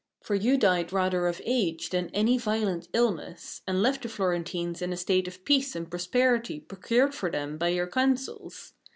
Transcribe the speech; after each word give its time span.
For 0.23 0.33
you 0.33 0.57
died 0.57 0.91
rather 0.91 1.27
of 1.27 1.39
age 1.45 1.91
than 1.91 2.09
any 2.09 2.35
violent 2.39 2.87
illness, 2.91 3.61
and 3.67 3.83
left 3.83 4.01
the 4.01 4.09
Florentines 4.09 4.81
in 4.81 4.91
a 4.91 4.97
state 4.97 5.27
of 5.27 5.45
peace 5.45 5.75
and 5.75 5.91
prosperity 5.91 6.59
procured 6.59 7.13
for 7.13 7.29
them 7.29 7.55
by 7.59 7.67
your 7.67 7.85
counsels. 7.85 8.73